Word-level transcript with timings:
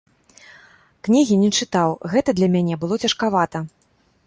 Кнігі 1.07 1.35
не 1.43 1.51
чытаў, 1.59 1.89
гэта 2.15 2.29
для 2.41 2.51
мяне 2.57 2.75
было 2.85 2.95
цяжкавата. 3.07 3.57